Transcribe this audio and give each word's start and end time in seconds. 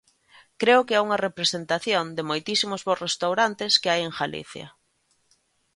Creo 0.61 0.85
que 0.87 0.93
é 0.95 1.01
unha 1.07 1.21
representación 1.27 2.05
de 2.17 2.27
moitísimos 2.29 2.81
bos 2.87 3.01
restaurantes 3.07 3.71
que 3.81 3.91
hai 3.91 4.01
en 4.07 4.13
Galicia. 4.19 4.67